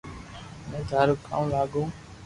ھون 0.67 0.81
ٿاري 0.89 1.13
ڪاو 1.25 1.43
لاگو 1.53 1.83